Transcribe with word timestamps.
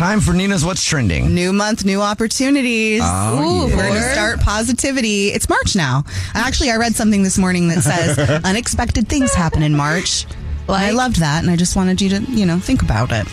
Time 0.00 0.20
for 0.20 0.32
Nina's 0.32 0.64
What's 0.64 0.82
Trending. 0.82 1.34
New 1.34 1.52
month, 1.52 1.84
new 1.84 2.00
opportunities. 2.00 3.02
Oh, 3.04 3.66
yeah. 3.68 3.76
We're 3.76 3.82
going 3.82 4.02
to 4.02 4.12
start 4.14 4.40
positivity. 4.40 5.28
It's 5.28 5.46
March 5.46 5.76
now. 5.76 6.04
Actually, 6.34 6.70
I 6.70 6.76
read 6.76 6.94
something 6.94 7.22
this 7.22 7.36
morning 7.36 7.68
that 7.68 7.82
says 7.82 8.18
unexpected 8.44 9.08
things 9.10 9.34
happen 9.34 9.62
in 9.62 9.76
March. 9.76 10.24
I 10.70 10.92
loved 10.92 11.16
that, 11.16 11.42
and 11.42 11.50
I 11.50 11.56
just 11.56 11.76
wanted 11.76 12.00
you 12.00 12.08
to, 12.10 12.22
you 12.22 12.46
know, 12.46 12.58
think 12.58 12.80
about 12.80 13.10
it. 13.12 13.26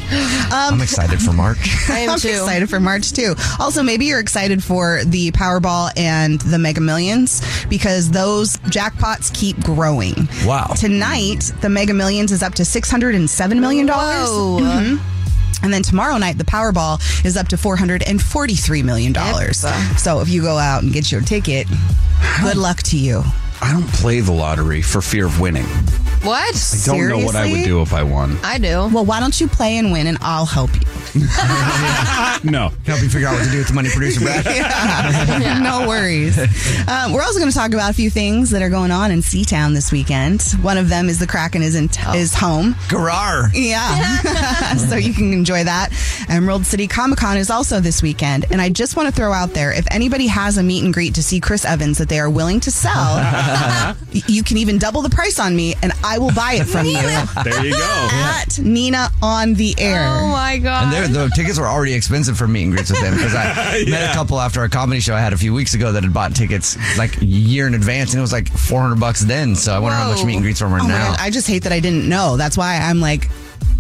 Um, 0.52 0.74
I'm 0.74 0.82
excited 0.82 1.22
for 1.22 1.32
March. 1.32 1.58
I 1.90 2.00
am 2.00 2.20
too. 2.20 2.28
excited 2.28 2.70
for 2.70 2.82
March 2.82 3.14
too. 3.14 3.36
Also, 3.60 3.82
maybe 3.82 4.06
you're 4.06 4.20
excited 4.20 4.62
for 4.62 5.06
the 5.06 5.32
Powerball 5.32 5.92
and 5.96 6.42
the 6.42 6.58
Mega 6.60 6.82
Millions 6.82 7.42
because 7.70 8.12
those 8.12 8.58
jackpots 8.58 9.34
keep 9.34 9.58
growing. 9.64 10.28
Wow. 10.46 10.74
Tonight, 10.76 11.54
the 11.62 11.70
Mega 11.70 11.94
Millions 11.94 12.34
is 12.34 12.44
up 12.44 12.56
to 12.56 12.64
$607 12.64 13.60
million. 13.62 13.88
Whoa. 13.88 14.58
Mhm. 14.60 15.00
And 15.64 15.74
then 15.74 15.84
tomorrow 15.84 16.18
night, 16.18 16.38
the 16.38 16.44
Powerball 16.44 17.00
is 17.26 17.36
up 17.36 17.48
to 17.50 17.56
$443 17.56 18.84
million. 18.84 19.14
So 19.98 20.20
if 20.22 20.30
you 20.30 20.42
go 20.42 20.58
out 20.58 20.84
and 20.84 20.94
get 20.94 21.12
your 21.12 21.22
ticket, 21.22 21.68
good 22.42 22.58
luck 22.58 22.84
to 22.84 22.98
you. 22.98 23.24
I 23.62 23.72
don't 23.74 23.92
play 23.92 24.20
the 24.20 24.32
lottery 24.32 24.82
for 24.82 25.02
fear 25.02 25.26
of 25.26 25.40
winning. 25.40 25.66
What? 26.24 26.56
I 26.56 26.86
don't 26.86 27.08
know 27.10 27.26
what 27.26 27.36
I 27.36 27.50
would 27.50 27.64
do 27.64 27.82
if 27.82 27.94
I 27.94 28.04
won. 28.04 28.38
I 28.44 28.58
do. 28.58 28.90
Well, 28.94 29.06
why 29.06 29.20
don't 29.20 29.40
you 29.40 29.48
play 29.48 29.78
and 29.78 29.92
win 29.92 30.08
and 30.08 30.18
I'll 30.22 30.46
help 30.46 30.74
you? 30.74 30.82
no. 32.44 32.72
Help 32.86 33.02
you 33.02 33.10
figure 33.10 33.28
out 33.28 33.36
what 33.36 33.46
to 33.46 33.52
do 33.52 33.60
with 33.60 33.68
the 33.68 33.74
money, 33.74 33.90
producer 33.90 34.22
Brad. 34.22 34.46
no 35.64 35.88
worries. 35.88 36.38
Um, 36.88 37.14
we're 37.14 37.22
also 37.22 37.40
going 37.40 37.52
to 37.52 37.58
talk 37.58 37.74
about 37.74 37.92
a 37.92 37.94
few 37.94 38.10
things 38.10 38.50
that 38.52 38.62
are 38.62 38.70
going 38.70 38.92
on 38.92 39.12
in 39.12 39.20
Seatown 39.20 39.74
this 39.74 39.92
weekend. 39.92 40.42
One 40.62 40.78
of 40.78 40.90
them 40.90 41.10
is 41.10 41.20
the 41.20 41.28
Kraken 41.28 41.62
is 41.62 41.76
in 41.76 41.90
is 42.14 42.34
home. 42.34 42.74
Garar. 42.90 43.50
Yeah. 43.54 44.74
so 44.76 44.96
you 44.96 45.14
can 45.14 45.34
enjoy 45.34 45.64
that. 45.64 45.90
Emerald 46.30 46.66
City 46.66 46.88
Comic 46.88 47.20
Con 47.20 47.38
is 47.38 47.50
also 47.50 47.80
this 47.80 48.02
weekend. 48.02 48.46
And 48.52 48.62
I 48.62 48.70
just 48.70 48.96
want 48.96 49.10
to 49.10 49.16
throw 49.16 49.32
out 49.32 49.52
there 49.52 49.72
if 49.72 49.86
anybody 49.92 50.28
has 50.28 50.58
a 50.58 50.64
meet 50.64 50.84
and 50.84 50.94
greet 50.94 51.16
to 51.16 51.24
see 51.24 51.40
Chris 51.40 51.66
Evans 51.66 51.98
that 51.98 52.10
they 52.10 52.20
are 52.20 52.30
willing 52.30 52.60
to 52.62 52.72
sell, 52.72 53.96
you 54.12 54.44
can 54.44 54.58
even 54.58 54.78
double 54.78 55.02
the 55.02 55.10
price 55.10 55.40
on 55.40 55.56
me 55.56 55.76
and 55.82 55.94
I 56.08 56.18
will 56.20 56.32
buy 56.34 56.54
it 56.54 56.66
from 56.66 56.86
you. 56.86 56.98
There 57.44 57.66
you 57.66 57.74
go. 57.74 58.08
At 58.12 58.58
Nina 58.60 59.10
on 59.22 59.54
the 59.54 59.76
air. 59.78 60.08
Oh 60.08 60.28
my 60.30 60.58
god. 60.58 60.86
And 60.86 60.94
there, 60.94 61.08
the 61.28 61.30
tickets 61.36 61.60
were 61.60 61.68
already 61.68 61.94
expensive 61.94 62.38
for 62.38 62.48
meet 62.48 62.64
and 62.64 62.72
greets 62.74 62.90
with 62.90 63.02
them 63.02 63.14
because 63.16 63.36
I 63.36 63.84
met 63.90 64.12
a 64.12 64.14
couple 64.14 64.40
after 64.40 64.64
a 64.64 64.70
comedy 64.70 65.00
show 65.02 65.14
I 65.16 65.20
had 65.20 65.34
a 65.34 65.38
few 65.38 65.54
weeks 65.54 65.74
ago 65.74 65.92
that 65.92 66.04
had 66.04 66.14
bought 66.14 66.34
tickets 66.36 66.78
like 66.98 67.22
a 67.22 67.26
year 67.26 67.68
in 67.68 67.74
advance 67.74 68.12
and 68.12 68.20
it 68.20 68.22
was 68.22 68.32
like 68.32 68.48
400 68.50 69.00
bucks 69.00 69.22
then. 69.22 69.56
So 69.56 69.74
I 69.74 69.80
wonder 69.80 69.98
how 69.98 70.10
much 70.10 70.20
Whoa. 70.20 70.26
meet 70.26 70.36
and 70.36 70.44
greets 70.44 70.60
from 70.60 70.74
are 70.74 70.80
Oh 70.80 70.84
my 70.84 70.90
now. 70.90 71.12
God, 71.12 71.18
I 71.20 71.30
just 71.30 71.48
hate 71.48 71.64
that 71.64 71.72
I 71.74 71.80
didn't 71.80 72.08
know. 72.08 72.38
That's 72.38 72.58
why 72.58 72.78
I'm 72.78 73.00
like 73.00 73.30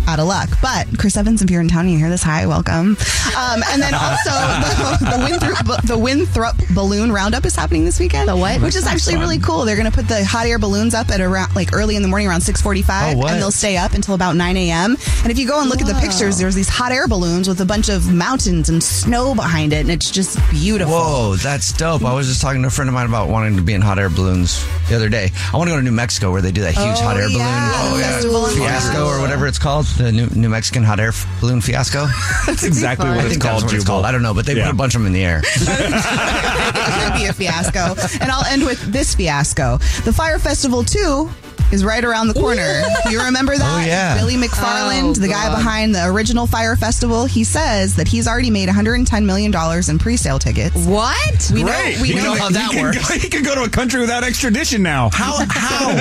out 0.07 0.19
of 0.19 0.27
luck. 0.27 0.49
But 0.61 0.87
Chris 0.97 1.17
Evans, 1.17 1.41
if 1.41 1.49
you're 1.51 1.61
in 1.61 1.67
town 1.67 1.81
and 1.81 1.91
you 1.91 1.97
hear 1.97 2.09
this, 2.09 2.23
hi, 2.23 2.45
welcome. 2.47 2.97
Um, 3.37 3.61
and 3.69 3.81
then 3.81 3.93
also 3.93 4.31
the, 4.99 5.17
the, 5.17 5.27
Winthrop, 5.29 5.81
the 5.85 5.97
Winthrop 5.97 6.55
Balloon 6.73 7.11
Roundup 7.11 7.45
is 7.45 7.55
happening 7.55 7.85
this 7.85 7.99
weekend. 7.99 8.29
The 8.29 8.35
what? 8.35 8.61
Which 8.61 8.75
is 8.75 8.87
actually 8.87 9.17
really 9.17 9.39
cool. 9.39 9.65
They're 9.65 9.75
going 9.75 9.89
to 9.89 9.95
put 9.95 10.07
the 10.07 10.23
hot 10.25 10.47
air 10.47 10.59
balloons 10.59 10.93
up 10.93 11.09
at 11.09 11.21
around 11.21 11.55
like 11.55 11.73
early 11.73 11.95
in 11.95 12.01
the 12.01 12.07
morning 12.07 12.27
around 12.27 12.41
6:45, 12.41 13.15
Oh, 13.15 13.27
and 13.27 13.41
they'll 13.41 13.51
stay 13.51 13.77
up 13.77 13.93
until 13.93 14.15
about 14.15 14.35
9 14.35 14.57
a.m. 14.57 14.95
And 15.23 15.31
if 15.31 15.37
you 15.37 15.47
go 15.47 15.59
and 15.61 15.69
look 15.69 15.81
at 15.81 15.87
the 15.87 15.93
pictures, 15.95 16.37
there's 16.37 16.55
these 16.55 16.69
hot 16.69 16.91
air 16.91 17.07
balloons 17.07 17.47
with 17.47 17.59
a 17.61 17.65
bunch 17.65 17.89
of 17.89 18.11
mountains 18.13 18.69
and 18.69 18.81
snow 18.81 19.35
behind 19.35 19.73
it, 19.73 19.81
and 19.81 19.89
it's 19.91 20.09
just 20.09 20.39
beautiful. 20.49 20.93
Whoa, 20.93 21.35
that's 21.35 21.73
dope. 21.73 22.03
I 22.03 22.13
was 22.13 22.27
just 22.27 22.41
talking 22.41 22.61
to 22.61 22.67
a 22.69 22.71
friend 22.71 22.87
of 22.89 22.93
mine 22.93 23.07
about 23.07 23.29
wanting 23.29 23.57
to 23.57 23.61
be 23.61 23.73
in 23.73 23.81
hot 23.81 23.99
air 23.99 24.09
balloons 24.09 24.65
the 24.89 24.95
other 24.95 25.09
day. 25.09 25.31
I 25.53 25.57
want 25.57 25.67
to 25.69 25.73
go 25.73 25.77
to 25.77 25.83
New 25.83 25.91
Mexico 25.91 26.31
where 26.31 26.41
they 26.41 26.51
do 26.51 26.61
that 26.61 26.73
huge 26.73 26.97
Oh, 26.97 27.01
hot 27.03 27.17
air 27.17 27.27
yeah, 27.27 27.89
balloon 27.89 28.01
festival 28.01 28.45
in 28.47 28.55
fiasco 28.57 29.05
or 29.07 29.19
whatever 29.19 29.47
it's 29.47 29.59
called. 29.59 29.85
The 29.97 30.11
New, 30.11 30.27
New 30.27 30.49
Mexican 30.49 30.83
hot 30.83 30.99
air 30.99 31.11
balloon 31.41 31.59
fiasco. 31.61 32.05
That's 32.45 32.63
exactly 32.63 33.09
what 33.09 33.17
I 33.17 33.21
it's 33.21 33.29
think 33.31 33.41
that's 33.43 33.51
called, 33.51 33.63
what 33.63 33.73
it's 33.73 33.83
called. 33.85 34.05
I 34.05 34.11
don't 34.11 34.21
know, 34.21 34.33
but 34.35 34.45
they 34.45 34.55
Yeah. 34.55 34.65
put 34.65 34.73
a 34.73 34.77
bunch 34.77 34.93
of 34.95 35.01
them 35.01 35.07
in 35.07 35.13
the 35.13 35.23
air. 35.25 35.41
it 35.55 37.11
could 37.11 37.19
be 37.19 37.25
a 37.25 37.33
fiasco. 37.33 37.95
And 38.21 38.31
I'll 38.31 38.45
end 38.45 38.63
with 38.63 38.79
this 38.91 39.15
fiasco. 39.15 39.77
The 40.05 40.13
Fyre 40.13 40.37
Festival 40.39 40.83
2 40.83 41.29
is 41.71 41.83
right 41.83 42.03
around 42.03 42.27
the 42.29 42.33
corner. 42.33 42.83
You 43.09 43.21
remember 43.23 43.53
oh, 43.53 43.57
that? 43.57 43.83
Oh, 43.83 43.87
yeah. 43.87 44.17
Billy 44.17 44.35
McFarland, 44.35 45.11
Oh, 45.11 45.13
the 45.13 45.27
guy 45.29 45.47
God. 45.47 45.55
behind 45.57 45.95
the 45.95 46.05
original 46.07 46.45
Fyre 46.45 46.75
Festival, 46.75 47.25
he 47.25 47.43
says 47.45 47.95
that 47.95 48.07
he's 48.07 48.27
already 48.27 48.49
made 48.49 48.67
$110 48.67 49.23
million 49.25 49.53
in 49.89 49.99
pre-sale 49.99 50.39
tickets. 50.39 50.75
what? 50.85 51.51
We 51.53 51.63
know, 51.63 51.71
Great. 51.71 52.01
we 52.01 52.09
He 52.09 52.15
know 52.15 52.35
how 52.35 52.49
that 52.49 52.71
he 52.71 52.75
can 52.77 52.83
works. 52.83 53.07
Go, 53.09 53.15
he 53.17 53.29
can 53.29 53.43
go 53.43 53.55
to 53.55 53.63
a 53.63 53.69
country 53.69 54.01
without 54.01 54.23
extradition 54.23 54.83
now. 54.83 55.09
How 55.13 55.37
how 55.49 55.95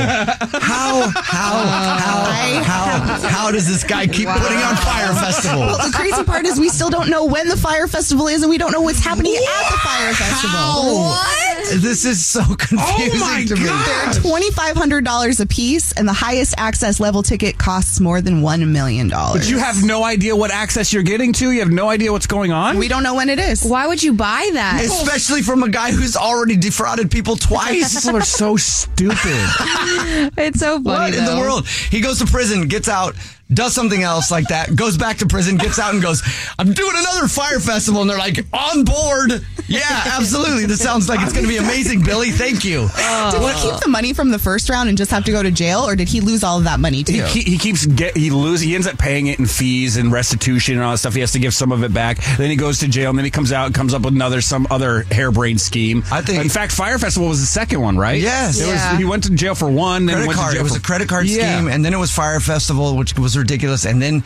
how 0.58 1.10
how 1.10 1.10
how 1.14 2.24
oh, 2.26 2.62
how 2.64 3.28
how 3.28 3.50
does 3.52 3.68
this 3.68 3.84
guy 3.84 4.06
keep 4.06 4.28
putting 4.28 4.58
on 4.58 4.74
Fyre 4.76 5.14
Festival? 5.14 5.60
Well, 5.60 5.86
the 5.86 5.96
crazy 5.96 6.24
part 6.24 6.44
is 6.46 6.58
we 6.58 6.68
still 6.68 6.90
don't 6.90 7.08
know 7.08 7.24
when 7.24 7.48
the 7.48 7.56
Fyre 7.56 7.86
Festival 7.86 8.26
is 8.26 8.42
and 8.42 8.50
we 8.50 8.58
don't 8.58 8.72
know 8.72 8.80
what's 8.80 9.00
happening 9.00 9.34
at 9.36 9.70
the 9.70 9.78
Fyre 9.78 10.12
Festival. 10.14 11.04
What? 11.14 11.55
This 11.74 12.04
is 12.04 12.24
so 12.24 12.42
confusing 12.58 12.78
oh 13.14 13.18
my 13.20 13.44
to 13.44 13.56
me. 13.56 13.64
God. 13.64 14.14
They're 14.14 14.22
$2,500 14.22 15.40
a 15.40 15.46
piece, 15.46 15.92
and 15.92 16.06
the 16.08 16.12
highest 16.12 16.54
access 16.58 17.00
level 17.00 17.22
ticket 17.22 17.58
costs 17.58 18.00
more 18.00 18.20
than 18.20 18.42
$1 18.42 18.68
million. 18.68 19.08
But 19.08 19.48
you 19.48 19.58
have 19.58 19.84
no 19.84 20.04
idea 20.04 20.34
what 20.36 20.50
access 20.50 20.92
you're 20.92 21.02
getting 21.02 21.32
to. 21.34 21.50
You 21.50 21.60
have 21.60 21.70
no 21.70 21.88
idea 21.88 22.12
what's 22.12 22.26
going 22.26 22.52
on. 22.52 22.78
we 22.78 22.88
don't 22.88 23.02
know 23.02 23.14
when 23.14 23.28
it 23.28 23.38
is. 23.38 23.64
Why 23.64 23.86
would 23.86 24.02
you 24.02 24.14
buy 24.14 24.50
that? 24.54 24.82
Especially 24.84 25.42
from 25.42 25.62
a 25.62 25.68
guy 25.68 25.92
who's 25.92 26.16
already 26.16 26.56
defrauded 26.56 27.10
people 27.10 27.36
twice. 27.36 28.04
People 28.04 28.16
are 28.18 28.22
so 28.22 28.56
stupid. 28.56 29.16
It's 30.38 30.60
so 30.60 30.82
funny. 30.82 31.12
What 31.12 31.14
in 31.14 31.24
the 31.24 31.36
world? 31.36 31.66
He 31.66 32.00
goes 32.00 32.18
to 32.18 32.26
prison, 32.26 32.68
gets 32.68 32.88
out, 32.88 33.14
does 33.52 33.74
something 33.74 34.02
else 34.02 34.30
like 34.30 34.48
that, 34.48 34.74
goes 34.74 34.96
back 34.96 35.18
to 35.18 35.26
prison, 35.26 35.56
gets 35.56 35.78
out, 35.78 35.94
and 35.94 36.02
goes, 36.02 36.22
I'm 36.58 36.72
doing 36.72 36.92
another 36.96 37.28
Fyre 37.28 37.60
festival. 37.60 38.00
And 38.00 38.10
they're 38.10 38.18
like, 38.18 38.44
on 38.52 38.84
board. 38.84 39.44
Yeah, 39.68 39.80
absolutely. 40.06 40.66
This 40.66 40.80
sounds 40.80 41.08
like 41.08 41.20
it's 41.20 41.32
going 41.32 41.44
to 41.44 41.48
be 41.48 41.56
amazing, 41.56 42.02
Billy. 42.02 42.30
Thank 42.30 42.64
you. 42.64 42.82
Did 42.82 42.90
he 42.90 43.46
uh, 43.46 43.62
keep 43.72 43.80
the 43.82 43.88
money 43.88 44.12
from 44.12 44.30
the 44.30 44.38
first 44.38 44.68
round 44.68 44.88
and 44.88 44.96
just 44.98 45.10
have 45.10 45.24
to 45.24 45.32
go 45.32 45.42
to 45.42 45.50
jail, 45.50 45.80
or 45.80 45.96
did 45.96 46.08
he 46.08 46.20
lose 46.20 46.42
all 46.44 46.58
of 46.58 46.64
that 46.64 46.80
money 46.80 47.02
too? 47.04 47.24
He, 47.24 47.40
he 47.42 47.58
keeps 47.58 47.84
get 47.86 48.16
he 48.16 48.30
lose 48.30 48.60
he 48.60 48.74
ends 48.74 48.86
up 48.86 48.98
paying 48.98 49.26
it 49.28 49.38
in 49.38 49.46
fees 49.46 49.96
and 49.96 50.12
restitution 50.12 50.74
and 50.76 50.84
all 50.84 50.92
that 50.92 50.98
stuff. 50.98 51.14
He 51.14 51.20
has 51.20 51.32
to 51.32 51.38
give 51.38 51.52
some 51.54 51.72
of 51.72 51.82
it 51.82 51.92
back. 51.92 52.18
Then 52.36 52.50
he 52.50 52.56
goes 52.56 52.78
to 52.80 52.88
jail 52.88 53.10
and 53.10 53.18
then 53.18 53.24
he 53.24 53.30
comes 53.30 53.52
out 53.52 53.66
and 53.66 53.74
comes 53.74 53.92
up 53.94 54.02
with 54.02 54.14
another 54.14 54.40
some 54.40 54.66
other 54.70 55.02
harebrained 55.10 55.60
scheme. 55.60 56.04
I 56.12 56.20
think- 56.22 56.42
in 56.42 56.48
fact, 56.48 56.70
Fyre 56.72 56.98
Festival 56.98 57.28
was 57.28 57.40
the 57.40 57.46
second 57.46 57.80
one, 57.80 57.96
right? 57.96 58.20
Yes. 58.20 58.60
It 58.60 58.66
Yeah. 58.68 58.90
was, 58.92 58.98
he 58.98 59.04
went 59.04 59.24
to 59.24 59.30
jail 59.30 59.54
for 59.56 59.68
one. 59.68 60.06
Then 60.06 60.14
Credit 60.16 60.28
went 60.28 60.38
card. 60.38 60.50
To 60.50 60.54
jail 60.56 60.60
It 60.60 60.64
was 60.64 60.72
for, 60.74 60.78
a 60.78 60.82
credit 60.82 61.08
card 61.08 61.26
Yeah. 61.26 61.56
scheme, 61.58 61.68
and 61.68 61.84
then 61.84 61.92
it 61.92 61.98
was 61.98 62.10
Fyre 62.12 62.38
Festival, 62.40 62.96
which 62.96 63.16
was 63.18 63.35
was 63.36 63.42
ridiculous. 63.42 63.84
And 63.84 64.00
then, 64.00 64.24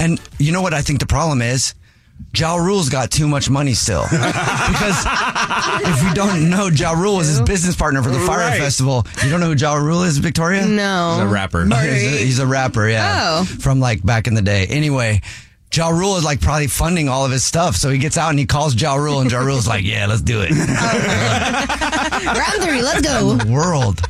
and 0.00 0.20
you 0.38 0.52
know 0.52 0.62
what 0.62 0.74
I 0.74 0.82
think 0.82 1.00
the 1.00 1.06
problem 1.06 1.42
is? 1.42 1.74
Ja 2.36 2.54
Rule's 2.56 2.88
got 2.88 3.10
too 3.10 3.26
much 3.26 3.50
money 3.50 3.74
still. 3.74 4.02
because 4.10 5.06
if 5.82 6.02
you 6.02 6.14
don't 6.14 6.48
know, 6.48 6.68
Ja 6.68 6.92
Rule 6.92 7.16
was 7.16 7.26
his 7.26 7.40
business 7.40 7.74
partner 7.74 8.02
for 8.02 8.10
the 8.10 8.20
Fyre 8.20 8.38
Right. 8.38 8.60
Festival. 8.60 9.04
You 9.24 9.30
don't 9.30 9.40
know 9.40 9.48
who 9.48 9.56
Ja 9.56 9.74
Rule 9.74 10.04
is, 10.04 10.18
Victoria? 10.18 10.64
No. 10.64 11.14
He's 11.16 11.24
a 11.24 11.28
rapper. 11.28 11.64
He's 11.64 11.72
a, 11.74 12.24
he's 12.24 12.38
a 12.38 12.46
rapper, 12.46 12.88
yeah. 12.88 13.40
Oh. 13.40 13.44
From 13.44 13.80
like 13.80 14.04
back 14.04 14.28
in 14.28 14.34
the 14.34 14.42
day. 14.42 14.66
Anyway, 14.66 15.22
Ja 15.72 15.88
Rule 15.88 16.16
is 16.16 16.24
like 16.24 16.40
probably 16.40 16.68
funding 16.68 17.08
all 17.08 17.24
of 17.24 17.32
his 17.32 17.44
stuff. 17.44 17.74
So 17.74 17.90
he 17.90 17.98
gets 17.98 18.16
out 18.16 18.30
and 18.30 18.38
he 18.38 18.46
calls 18.46 18.80
Ja 18.80 18.94
Rule, 18.94 19.20
and 19.20 19.30
Ja 19.30 19.40
Rule's 19.40 19.66
like, 19.66 19.84
yeah, 19.84 20.06
let's 20.06 20.22
do 20.22 20.40
it. 20.42 20.50
Oh. 20.52 22.24
Round 22.26 22.62
three, 22.62 22.80
let's 22.82 23.00
go. 23.02 23.38
World. 23.52 24.00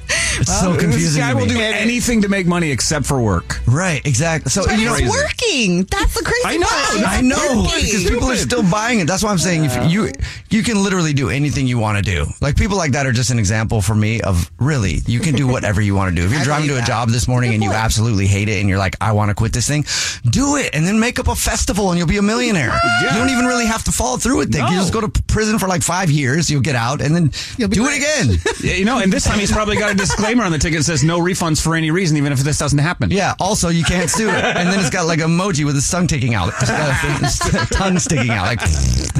It's 0.40 0.60
so 0.60 0.72
This 0.72 0.82
confusing. 0.82 1.20
guy 1.22 1.30
to 1.32 1.36
will 1.36 1.46
me. 1.46 1.54
do 1.54 1.60
anything 1.60 2.22
to 2.22 2.28
make 2.28 2.46
money 2.46 2.70
except 2.70 3.06
for 3.06 3.20
work. 3.20 3.60
Right, 3.66 4.04
exactly. 4.06 4.50
So 4.50 4.64
But 4.66 4.78
you 4.78 4.86
know, 4.86 4.94
it's 4.96 5.08
working. 5.10 5.84
That's 5.84 6.14
the 6.14 6.24
crazy 6.24 6.42
I 6.44 6.56
know. 6.56 6.66
part. 6.66 7.08
I 7.08 7.20
know 7.20 7.62
because 7.62 8.04
people 8.04 8.30
are 8.30 8.36
still 8.36 8.62
buying 8.70 9.00
it. 9.00 9.06
That's 9.06 9.22
why 9.22 9.30
I'm 9.30 9.38
saying 9.38 9.64
if 9.64 9.90
you 9.90 10.10
you 10.50 10.62
can 10.62 10.82
literally 10.82 11.12
do 11.12 11.30
anything 11.30 11.66
you 11.66 11.78
want 11.78 11.98
to 11.98 12.02
do. 12.02 12.26
Like 12.40 12.56
people 12.56 12.76
like 12.76 12.92
that 12.92 13.06
are 13.06 13.12
just 13.12 13.30
an 13.30 13.38
example 13.38 13.80
for 13.80 13.94
me 13.94 14.20
of 14.22 14.50
really 14.58 15.00
you 15.06 15.20
can 15.20 15.34
do 15.34 15.46
whatever 15.46 15.80
you 15.80 15.94
want 15.94 16.14
to 16.14 16.20
do. 16.20 16.24
If 16.26 16.32
you're 16.32 16.40
I 16.42 16.44
driving 16.44 16.68
to 16.68 16.74
a 16.74 16.78
that. 16.78 16.86
job 16.86 17.08
this 17.10 17.26
morning 17.28 17.54
and 17.54 17.62
you 17.62 17.72
absolutely 17.72 18.26
hate 18.26 18.48
it 18.48 18.60
and 18.60 18.68
you're 18.68 18.78
like 18.78 18.96
I 19.00 19.12
want 19.12 19.30
to 19.30 19.34
quit 19.34 19.52
this 19.52 19.68
thing, 19.68 19.84
do 20.30 20.56
it 20.56 20.70
and 20.74 20.86
then 20.86 20.98
make 21.00 21.18
up 21.18 21.28
a 21.28 21.34
festival 21.34 21.90
and 21.90 21.98
you'll 21.98 22.08
be 22.08 22.18
a 22.18 22.22
millionaire. 22.22 22.72
You 23.04 23.10
don't 23.10 23.28
even 23.30 23.44
really 23.46 23.66
have 23.66 23.84
to 23.84 23.92
follow 23.92 24.16
through 24.16 24.38
with 24.38 24.54
it. 24.54 24.58
You 24.58 24.64
No. 24.64 24.70
just 24.70 24.92
go 24.92 25.00
to 25.00 25.08
prison 25.08 25.58
for 25.58 25.68
like 25.68 25.82
five 25.82 26.10
years. 26.10 26.50
You'll 26.50 26.62
get 26.62 26.74
out 26.76 27.00
and 27.02 27.14
then 27.14 27.32
You'll 27.58 27.68
be 27.68 27.76
do 27.76 27.84
great. 27.84 28.00
it 28.02 28.30
again. 28.38 28.40
Yeah, 28.64 28.74
you 28.74 28.84
know, 28.86 28.98
and 28.98 29.12
this 29.12 29.24
time 29.24 29.38
he's 29.38 29.52
probably 29.52 29.76
got 29.76 29.90
a 29.90 29.94
disclaimer 29.94 30.23
on 30.24 30.52
the 30.52 30.58
ticket 30.58 30.84
says 30.84 31.04
no 31.04 31.20
refunds 31.20 31.62
for 31.62 31.76
any 31.76 31.90
reason, 31.90 32.16
even 32.16 32.32
if 32.32 32.40
this 32.40 32.58
doesn't 32.58 32.78
happen. 32.78 33.10
Yeah. 33.10 33.34
Also, 33.38 33.68
you 33.68 33.84
can't 33.84 34.10
sue 34.10 34.28
it. 34.28 34.34
And 34.34 34.68
then 34.68 34.80
it's 34.80 34.90
got 34.90 35.06
like 35.06 35.20
emoji 35.20 35.64
with 35.64 35.74
his 35.74 35.88
tongue 35.88 36.08
sticking 36.08 36.34
out, 36.34 36.52
tongue 37.70 37.98
sticking 37.98 38.30
out. 38.30 38.46
Like, 38.46 38.60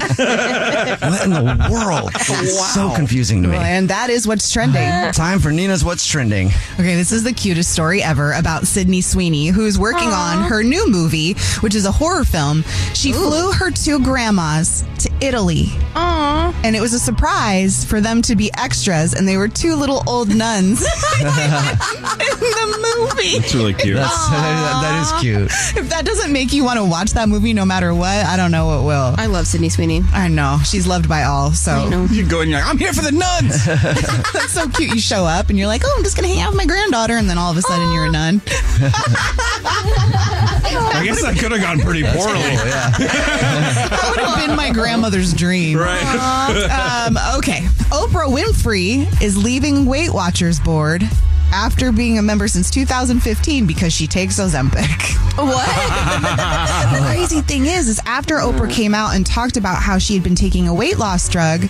what 0.09 1.25
in 1.25 1.31
the 1.31 1.69
world? 1.71 2.11
It's 2.15 2.75
so 2.75 2.95
confusing 2.95 3.43
to 3.43 3.49
me. 3.49 3.57
Well, 3.57 3.65
and 3.65 3.89
that 3.89 4.11
is 4.11 4.27
what's 4.27 4.51
trending. 4.51 4.83
Time 5.13 5.39
for 5.39 5.51
Nina's 5.51 5.85
What's 5.85 6.07
Trending. 6.07 6.49
Okay, 6.75 6.97
this 6.97 7.13
is 7.13 7.23
the 7.25 7.33
cutest 7.33 7.73
story 7.73 8.03
ever 8.03 8.33
about 8.33 8.67
Sydney 8.67 9.01
Sweeney, 9.01 9.49
who's 9.49 9.79
working 9.79 10.09
on 10.09 10.49
her 10.49 10.63
new 10.63 10.91
movie, 10.91 11.35
which 11.61 11.75
is 11.75 11.87
a 11.87 11.93
horror 11.93 12.25
film. 12.25 12.63
She 12.95 13.13
flew 13.13 13.53
her 13.53 13.71
two 13.71 14.03
grandmas 14.03 14.85
to 15.01 15.11
Italy. 15.21 15.67
Aw. 15.95 16.61
And 16.65 16.75
it 16.75 16.81
was 16.81 16.95
a 16.95 16.99
surprise 16.99 17.85
for 17.85 18.01
them 18.01 18.23
to 18.23 18.37
be 18.37 18.51
extras, 18.57 19.15
and 19.15 19.27
they 19.29 19.37
were 19.37 19.49
two 19.49 19.75
little 19.75 20.03
old 20.07 20.35
nuns 20.35 20.83
in 21.21 21.27
the 22.75 22.97
movie. 22.99 23.37
It's 23.37 23.55
really 23.55 23.75
cute. 23.75 23.97
That's 23.97 24.29
that, 24.29 24.81
that 24.83 25.01
is 25.01 25.21
cute. 25.21 25.51
If 25.77 25.89
that 25.91 26.05
doesn't 26.05 26.33
make 26.33 26.53
you 26.53 26.65
want 26.65 26.79
to 26.79 26.85
watch 26.85 27.13
that 27.13 27.29
movie 27.29 27.53
no 27.53 27.65
matter 27.65 27.95
what, 27.95 28.25
I 28.27 28.37
don't 28.37 28.51
know 28.51 28.67
what 28.67 28.85
will. 28.85 29.15
I 29.17 29.27
love 29.27 29.47
Sydney 29.47 29.69
Sweeney. 29.69 30.03
I 30.13 30.29
know. 30.29 30.59
She's 30.65 30.87
loved 30.87 31.09
by 31.09 31.25
all. 31.25 31.53
So 31.53 32.07
You 32.11 32.27
go 32.27 32.41
and 32.41 32.51
you're 32.51 32.61
like, 32.61 32.69
I'm 32.69 32.79
here 32.79 32.93
for 32.93 33.03
the 33.03 33.13
nuns. 33.13 33.65
that's 34.33 34.53
so 34.53 34.69
cute. 34.69 34.95
You 34.95 35.01
show 35.01 35.25
up 35.25 35.49
and 35.51 35.59
you're 35.59 35.69
like, 35.69 35.83
oh, 35.85 35.95
I'm 35.97 36.05
just 36.05 36.17
going 36.17 36.29
to 36.29 36.35
hang 36.35 36.43
out 36.45 36.51
with 36.51 36.59
my 36.59 36.67
granddaughter. 36.67 37.17
And 37.17 37.29
then 37.29 37.39
all 37.39 37.51
of 37.51 37.57
a 37.57 37.63
sudden 37.63 37.93
you're 37.93 38.07
a 38.07 38.11
nun. 38.11 38.41
I 40.97 41.03
guess 41.05 41.23
that 41.23 41.37
could 41.39 41.53
have 41.53 41.61
gone 41.61 41.81
pretty 41.81 42.03
poorly. 42.03 42.41
Yeah, 42.41 42.91
That 42.99 44.07
would 44.11 44.25
have 44.25 44.47
been 44.47 44.57
my 44.57 44.71
grandmother's 44.73 45.33
dream. 45.33 45.79
Right. 45.79 46.03
Um, 47.07 47.17
okay. 47.39 47.61
Oprah 47.91 48.29
Winfrey 48.29 49.07
is 49.23 49.37
leaving 49.37 49.87
Weight 49.87 50.13
Watchers 50.13 50.61
board 50.61 51.03
after 51.55 51.93
being 51.93 52.19
a 52.19 52.23
member 52.23 52.49
since 52.49 52.69
2015 52.69 53.65
because 53.65 53.93
she 53.93 54.09
takes 54.09 54.41
Ozempic. 54.41 55.15
What? 55.37 55.67
the 56.93 57.07
crazy 57.07 57.41
thing 57.41 57.67
is, 57.67 57.89
is 57.89 58.01
after 58.07 58.37
Oprah 58.37 58.71
came 58.71 58.95
out 58.95 59.15
and 59.15 59.25
talked 59.25 59.57
about 59.57 59.83
how 59.83 59.99
she 59.99 60.15
had 60.15 60.23
been 60.23 60.35
taking 60.35 60.69
a 60.69 60.75
weight 60.75 60.99
loss 60.99 61.29
drug, 61.29 61.63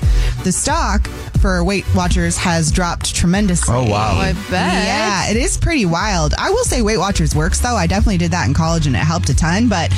the 0.42 0.52
stock 0.52 1.06
for 1.40 1.62
Weight 1.62 1.84
Watchers 1.94 2.36
has 2.38 2.70
dropped 2.70 3.14
tremendously. 3.14 3.74
Oh, 3.74 3.84
wow. 3.84 4.18
I 4.18 4.32
bet. 4.50 4.86
Yeah, 4.86 5.30
it 5.30 5.36
is 5.36 5.56
pretty 5.58 5.86
wild. 5.86 6.34
I 6.38 6.50
will 6.50 6.64
say 6.64 6.82
Weight 6.82 6.98
Watchers 6.98 7.34
works 7.34 7.60
though. 7.60 7.76
I 7.76 7.86
definitely 7.86 8.18
did 8.18 8.30
that 8.32 8.46
in 8.46 8.54
college 8.54 8.86
and 8.86 8.96
it 8.96 9.00
helped 9.00 9.28
a 9.28 9.36
ton, 9.36 9.68
but 9.68 9.90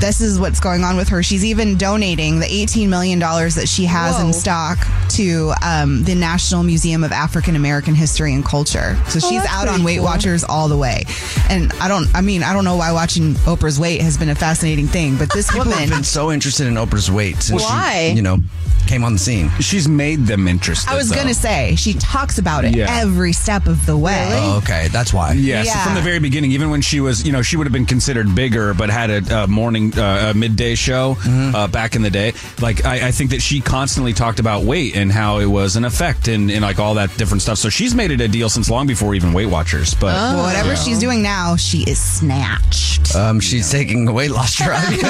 this 0.00 0.20
is 0.20 0.38
what's 0.40 0.60
going 0.60 0.82
on 0.84 0.96
with 0.96 1.08
her. 1.10 1.22
She's 1.22 1.44
even 1.44 1.76
donating 1.76 2.40
the 2.40 2.46
$18 2.46 2.88
million 2.88 3.18
that 3.18 3.66
she 3.68 3.84
has 3.84 4.16
Whoa. 4.16 4.26
in 4.28 4.32
stock 4.32 4.78
to 5.10 5.52
um, 5.62 6.02
the 6.04 6.14
National 6.14 6.62
Museum 6.62 7.04
of 7.04 7.12
African 7.12 7.54
American 7.56 7.94
History 7.94 8.32
and 8.34 8.44
Culture. 8.44 8.96
So 9.08 9.18
she's 9.20 9.24
Oh, 9.24 9.34
that's 9.42 9.52
out 9.52 9.68
on 9.68 9.84
Weight 9.84 9.96
cool. 9.96 10.04
Watchers 10.06 10.42
all 10.44 10.68
the 10.68 10.76
way. 10.76 11.04
And 11.48 11.72
I 11.74 11.88
don't, 11.88 12.06
I 12.14 12.20
mean, 12.20 12.42
I 12.42 12.52
don't 12.52 12.64
know 12.64 12.76
why 12.76 12.92
watching 12.92 13.34
Oprah's 13.46 13.78
weight 13.78 14.00
has 14.02 14.16
been 14.18 14.28
a 14.30 14.34
fascinating 14.34 14.86
thing, 14.86 15.16
but 15.16 15.32
this 15.32 15.50
People 15.52 15.70
have 15.72 15.88
been 15.90 16.04
so 16.04 16.30
interested 16.32 16.66
in 16.66 16.74
Oprah's 16.74 17.10
weight 17.10 17.36
since 17.42 17.62
Why? 17.62 18.08
she, 18.10 18.16
you 18.16 18.22
know, 18.22 18.38
came 18.86 19.04
on 19.04 19.12
the 19.12 19.18
scene. 19.18 19.50
She's 19.60 19.86
made 19.88 20.26
them 20.26 20.48
interested. 20.48 20.90
I 20.90 20.96
was 20.96 21.10
though. 21.10 21.16
going 21.16 21.28
to 21.28 21.34
say, 21.34 21.74
she 21.76 21.92
talks 21.94 22.38
about 22.38 22.64
it 22.64 22.74
Yeah. 22.74 22.86
every 22.88 23.32
step 23.32 23.66
of 23.66 23.84
the 23.86 23.96
way. 23.96 24.28
Oh, 24.32 24.58
okay. 24.58 24.88
That's 24.88 25.12
why. 25.12 25.32
Yes, 25.32 25.66
Yeah. 25.66 25.84
from 25.84 25.94
the 25.94 26.00
very 26.00 26.18
beginning, 26.18 26.52
even 26.52 26.70
when 26.70 26.80
she 26.80 27.00
was, 27.00 27.24
you 27.26 27.32
know, 27.32 27.42
she 27.42 27.56
would 27.56 27.66
have 27.66 27.72
been 27.72 27.86
considered 27.86 28.34
bigger, 28.34 28.72
but 28.74 28.88
had 28.90 29.10
a, 29.10 29.42
uh 29.42 29.46
morning, 29.46 29.89
uh, 29.98 30.30
a 30.30 30.34
midday 30.34 30.74
show 30.74 31.14
Mm-hmm. 31.20 31.54
uh, 31.54 31.66
back 31.68 31.96
in 31.96 32.02
the 32.02 32.10
day. 32.10 32.32
Like, 32.60 32.84
I, 32.84 33.08
I 33.08 33.10
think 33.10 33.30
that 33.30 33.40
she 33.40 33.60
constantly 33.60 34.12
talked 34.12 34.38
about 34.40 34.64
weight 34.64 34.96
and 34.96 35.10
how 35.12 35.38
it 35.38 35.46
was 35.46 35.76
an 35.76 35.84
effect 35.84 36.28
and, 36.28 36.50
and 36.50 36.62
like 36.62 36.78
all 36.78 36.94
that 36.94 37.16
different 37.16 37.42
stuff. 37.42 37.58
So 37.58 37.68
she's 37.68 37.94
made 37.94 38.10
it 38.10 38.20
a 38.20 38.28
deal 38.28 38.48
since 38.48 38.68
long 38.70 38.86
before 38.86 39.14
even 39.14 39.32
Weight 39.32 39.46
Watchers. 39.46 39.94
But 39.94 40.14
Well, 40.14 40.44
whatever 40.44 40.76
she's 40.76 40.98
doing 40.98 41.22
now, 41.22 41.56
she 41.56 41.82
is 41.88 41.98
snatched. 42.00 43.14
Um, 43.14 43.40
she's 43.40 43.70
taking 43.70 44.06
a 44.08 44.12
weight 44.12 44.30
loss 44.30 44.56
drug. 44.56 44.82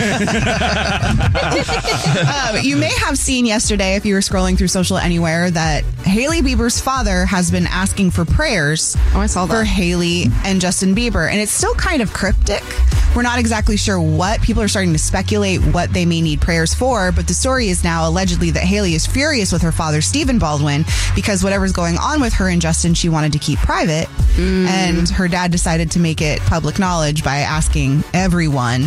you 2.61 2.77
may 2.77 2.91
have 2.99 3.17
seen 3.17 3.45
yesterday, 3.45 3.95
if 3.95 4.05
you 4.05 4.13
were 4.13 4.19
scrolling 4.21 4.57
through 4.57 4.67
social 4.69 4.97
anywhere, 4.97 5.51
that 5.51 5.83
Hailey 6.03 6.41
Bieber's 6.41 6.79
father 6.79 7.25
has 7.25 7.51
been 7.51 7.67
asking 7.67 8.11
for 8.11 8.25
prayers 8.25 8.95
Oh, 9.13 9.19
I 9.19 9.25
saw 9.27 9.45
for. 9.45 9.63
Hailey 9.63 10.25
and 10.45 10.61
Justin 10.61 10.95
Bieber. 10.95 11.29
And 11.29 11.39
it's 11.39 11.51
still 11.51 11.73
kind 11.75 12.01
of 12.01 12.13
cryptic. 12.31 12.63
We're 13.15 13.23
not 13.23 13.39
exactly 13.39 13.75
sure 13.75 13.99
what. 13.99 14.41
People 14.41 14.61
are 14.61 14.67
starting 14.67 14.93
to 14.93 14.99
speculate 14.99 15.61
what 15.61 15.91
they 15.91 16.05
may 16.05 16.21
need 16.21 16.41
prayers 16.41 16.73
for. 16.73 17.11
But 17.11 17.27
the 17.27 17.33
story 17.33 17.69
is 17.69 17.83
now 17.83 18.07
allegedly 18.07 18.51
that 18.51 18.63
Hailey 18.63 18.93
is 18.93 19.07
furious 19.07 19.51
with 19.51 19.63
her 19.63 19.71
father, 19.71 20.01
Stephen 20.01 20.37
Baldwin, 20.37 20.85
because 21.15 21.43
whatever's 21.43 21.71
going 21.71 21.97
on 21.97 22.21
with 22.21 22.33
her 22.33 22.47
and 22.49 22.61
Justin, 22.61 22.93
she 22.93 23.09
wanted 23.09 23.33
to 23.33 23.39
keep 23.39 23.57
private. 23.59 24.07
Mm. 24.35 24.67
And 24.67 25.09
her 25.09 25.27
dad 25.27 25.51
decided 25.51 25.91
to 25.91 25.99
make 25.99 26.21
it 26.21 26.39
public 26.41 26.77
knowledge 26.77 27.23
by 27.23 27.37
asking 27.37 28.03
everyone 28.13 28.81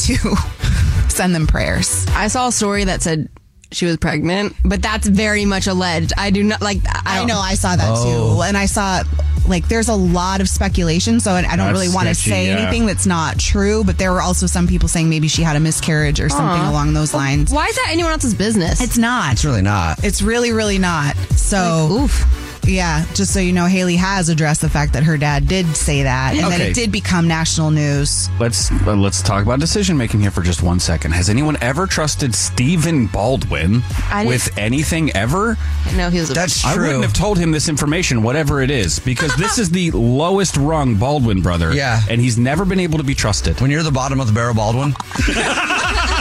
to 0.00 0.16
send 1.08 1.34
them 1.34 1.46
prayers. 1.46 2.06
I 2.10 2.28
saw 2.28 2.48
a 2.48 2.52
story 2.52 2.84
that 2.84 3.02
said 3.02 3.28
she 3.70 3.84
was 3.84 3.98
pregnant, 3.98 4.54
but 4.64 4.80
that's 4.80 5.06
very 5.06 5.44
much 5.44 5.66
alleged. 5.66 6.12
I 6.16 6.30
do 6.30 6.42
not 6.42 6.62
like. 6.62 6.78
I, 6.86 7.20
I 7.20 7.24
know 7.26 7.38
I 7.38 7.54
saw 7.54 7.76
that 7.76 7.96
too. 8.02 8.38
Oh. 8.38 8.42
And 8.42 8.56
I 8.56 8.64
saw 8.64 9.02
like 9.48 9.68
there's 9.68 9.88
a 9.88 9.94
lot 9.94 10.40
of 10.40 10.48
speculation, 10.48 11.20
so 11.20 11.32
I 11.32 11.56
don't 11.56 11.72
really 11.72 11.88
want 11.88 12.08
to 12.08 12.14
say 12.14 12.46
yeah. 12.46 12.58
anything 12.58 12.86
that's 12.86 13.06
not 13.06 13.38
true, 13.38 13.84
but 13.84 13.98
there 13.98 14.12
were 14.12 14.22
also 14.22 14.46
some 14.46 14.66
people 14.66 14.88
saying 14.88 15.08
maybe 15.08 15.28
she 15.28 15.42
had 15.42 15.56
a 15.56 15.60
miscarriage 15.60 16.20
or 16.20 16.28
something 16.28 16.66
along 16.66 16.92
those 16.94 17.14
lines. 17.14 17.52
Why 17.52 17.66
is 17.66 17.76
that 17.76 17.88
anyone 17.90 18.12
else's 18.12 18.34
business? 18.34 18.80
It's 18.80 18.98
not. 18.98 19.32
it's 19.32 19.44
really 19.44 19.62
not. 19.62 20.04
It's 20.04 20.22
really, 20.22 20.52
really 20.52 20.78
not. 20.78 21.16
So, 21.36 21.88
oof. 21.90 22.47
Yeah, 22.68 23.04
just 23.14 23.32
so 23.32 23.40
you 23.40 23.52
know, 23.52 23.64
Hailey 23.66 23.96
has 23.96 24.28
addressed 24.28 24.60
the 24.60 24.68
fact 24.68 24.92
that 24.92 25.02
her 25.02 25.16
dad 25.16 25.48
did 25.48 25.66
say 25.76 26.02
that, 26.02 26.34
and 26.34 26.52
that 26.52 26.60
it 26.60 26.74
did 26.74 26.92
become 26.92 27.26
national 27.26 27.70
news. 27.70 28.28
let's 28.38 28.70
uh, 28.86 28.94
let's 28.94 29.22
talk 29.22 29.42
about 29.42 29.58
decision 29.58 29.96
making 29.96 30.20
here 30.20 30.30
for 30.30 30.42
just 30.42 30.62
one 30.62 30.78
second. 30.78 31.12
Has 31.12 31.28
anyone 31.30 31.56
ever 31.62 31.86
trusted 31.86 32.34
Stephen 32.34 33.06
Baldwin 33.06 33.82
I 34.10 34.18
didn't- 34.24 34.28
with 34.28 34.58
anything 34.58 35.10
ever? 35.16 35.56
No, 35.96 36.10
he 36.10 36.20
was. 36.20 36.30
A, 36.30 36.34
That's 36.34 36.64
I 36.64 36.76
wouldn't 36.76 37.02
have 37.02 37.14
told 37.14 37.38
him 37.38 37.50
this 37.52 37.68
information, 37.68 38.22
whatever 38.22 38.60
it 38.60 38.70
is, 38.70 38.98
because 38.98 39.34
this 39.36 39.58
is 39.62 39.70
the 39.70 39.90
lowest 39.92 40.56
rung 40.58 40.96
Baldwin 40.96 41.40
brother. 41.40 41.72
Yeah. 41.74 42.00
And 42.10 42.20
he's 42.20 42.36
never 42.38 42.64
been 42.66 42.80
able 42.80 42.98
to 42.98 43.04
be 43.04 43.14
trusted. 43.14 43.60
when 43.60 43.70
you're 43.70 43.82
the 43.82 43.90
bottom 43.90 44.20
of 44.20 44.26
the 44.26 44.32
barrel, 44.34 44.54
Baldwin. 44.54 44.94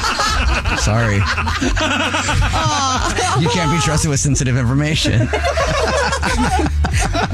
Sorry. 0.78 1.16
you 3.42 3.50
can't 3.50 3.72
be 3.72 3.80
trusted 3.84 4.10
with 4.10 4.20
sensitive 4.20 4.58
information. 4.58 5.28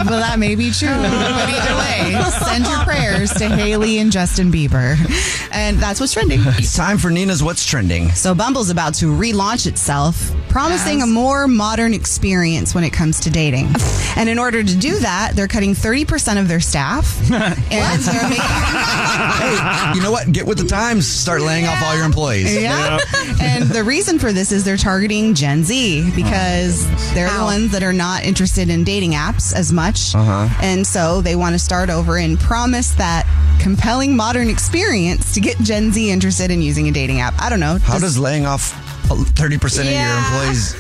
Well, 0.05 0.19
that 0.19 0.37
may 0.39 0.55
be 0.55 0.71
true. 0.71 0.87
but 0.89 1.49
either 1.49 1.75
way, 1.77 2.31
send 2.45 2.65
your 2.65 2.79
prayers 2.79 3.31
to 3.33 3.47
Hailey 3.47 3.99
and 3.99 4.11
Justin 4.11 4.51
Bieber. 4.51 4.97
And 5.51 5.77
that's 5.77 5.99
what's 5.99 6.13
trending. 6.13 6.41
It's 6.45 6.75
time 6.75 6.97
for 6.97 7.09
Nina's 7.09 7.41
What's 7.43 7.65
Trending. 7.65 8.09
So 8.11 8.33
Bumble's 8.35 8.69
about 8.69 8.95
to 8.95 9.05
relaunch 9.05 9.65
itself, 9.67 10.31
promising 10.49 10.99
Yes. 10.99 11.07
a 11.07 11.11
more 11.11 11.47
modern 11.47 11.93
experience 11.93 12.75
when 12.75 12.83
it 12.83 12.91
comes 12.91 13.19
to 13.21 13.29
dating. 13.29 13.69
And 14.15 14.29
in 14.29 14.37
order 14.37 14.63
to 14.63 14.75
do 14.77 14.99
that, 14.99 15.31
they're 15.35 15.47
cutting 15.47 15.73
30% 15.73 16.39
of 16.39 16.47
their 16.47 16.59
staff. 16.59 17.19
and 17.31 17.33
they're 18.03 18.29
making 18.29 18.45
Hey, 18.45 19.91
you 19.95 20.01
know 20.03 20.11
what? 20.11 20.31
Get 20.31 20.45
with 20.45 20.59
the 20.59 20.65
times. 20.67 21.07
Start 21.07 21.41
laying 21.41 21.65
off 21.65 21.81
all 21.81 21.95
your 21.95 22.05
employees. 22.05 22.53
Yeah. 22.55 22.99
And 23.41 23.63
the 23.69 23.83
reason 23.83 24.19
for 24.19 24.31
this 24.31 24.51
is 24.51 24.63
they're 24.63 24.77
targeting 24.77 25.33
Gen 25.33 25.63
Z 25.63 26.11
because 26.15 26.85
they're 27.13 27.29
the 27.29 27.43
ones 27.43 27.71
that 27.71 27.83
are 27.83 27.93
not 27.93 28.23
interested 28.23 28.69
in 28.69 28.83
dating 28.83 29.11
apps 29.11 29.53
as 29.53 29.71
much. 29.71 30.13
Uh-huh. 30.15 30.47
And 30.61 30.85
so 30.85 31.21
they 31.21 31.35
want 31.35 31.53
to 31.53 31.59
start 31.59 31.89
over 31.89 32.17
and 32.17 32.39
promise 32.39 32.91
that 32.95 33.25
compelling 33.61 34.15
modern 34.15 34.49
experience 34.49 35.33
to 35.33 35.39
get 35.41 35.57
Gen 35.59 35.91
Z 35.91 36.09
interested 36.11 36.51
in 36.51 36.61
using 36.61 36.87
a 36.87 36.91
dating 36.91 37.19
app. 37.21 37.33
I 37.39 37.49
don't 37.49 37.59
know. 37.59 37.77
How 37.77 37.93
Does- 37.93 38.01
does 38.01 38.19
laying 38.19 38.45
off 38.45 38.71
30% 39.07 39.79
of 39.79 39.85
your 39.91 40.17
employees 40.17 40.75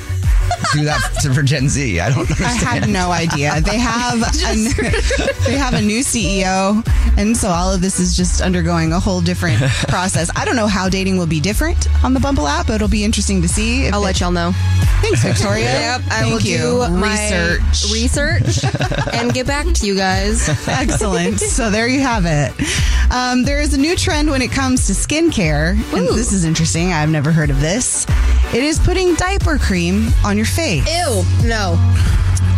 do 0.73 0.85
that 0.85 0.99
to, 1.21 1.33
for 1.33 1.43
Gen 1.43 1.69
Z? 1.69 1.99
I 1.99 2.09
don't 2.09 2.17
I 2.19 2.21
understand. 2.21 2.57
had 2.85 2.89
no 2.89 3.11
idea. 3.11 3.59
They 3.61 3.77
have 3.77 4.21
a, 4.21 5.43
they 5.45 5.57
have 5.57 5.73
a 5.73 5.81
new 5.81 5.99
CEO, 5.99 6.85
and 7.17 7.35
so 7.35 7.49
all 7.49 7.73
of 7.73 7.81
this 7.81 7.99
is 7.99 8.15
just 8.15 8.41
undergoing 8.41 8.93
a 8.93 8.99
whole 8.99 9.21
different 9.21 9.59
process. 9.87 10.29
I 10.35 10.45
don't 10.45 10.55
know 10.55 10.67
how 10.67 10.89
dating 10.89 11.17
will 11.17 11.27
be 11.27 11.39
different 11.39 11.87
on 12.03 12.13
the 12.13 12.19
Bumble 12.19 12.47
app, 12.47 12.67
but 12.67 12.75
it'll 12.75 12.87
be 12.87 13.03
interesting 13.03 13.41
to 13.41 13.47
see. 13.47 13.85
if 13.85 13.93
I'll 13.93 14.01
it- 14.01 14.05
let 14.05 14.19
y'all 14.19 14.31
know. 14.31 14.51
Thanks, 15.01 15.21
Victoria. 15.23 15.65
Yep, 15.65 16.01
I 16.05 16.21
Thank 16.21 16.33
will 16.33 16.41
you. 16.41 16.57
do 16.57 16.87
my 16.89 17.57
research. 17.59 17.91
research 17.91 18.63
and 19.13 19.33
get 19.33 19.45
back 19.45 19.65
to 19.65 19.85
you 19.85 19.95
guys. 19.97 20.47
Excellent. 20.67 21.39
So 21.41 21.69
there 21.69 21.87
you 21.89 21.99
have 21.99 22.23
it. 22.25 22.53
Um, 23.11 23.43
there 23.43 23.59
is 23.59 23.73
a 23.73 23.77
new 23.77 23.97
trend 23.97 24.29
when 24.29 24.41
it 24.41 24.51
comes 24.51 24.87
to 24.87 24.93
skincare, 24.93 25.71
and 25.93 26.07
this 26.17 26.31
is 26.31 26.45
interesting. 26.45 26.93
I've 26.93 27.09
never 27.09 27.33
heard 27.33 27.49
of 27.49 27.59
this. 27.59 28.05
It 28.53 28.63
is 28.63 28.79
putting 28.79 29.15
diaper 29.15 29.57
cream 29.57 30.09
on 30.23 30.37
your 30.37 30.45
face. 30.45 30.85
Ew, 30.87 31.23
no. 31.47 31.77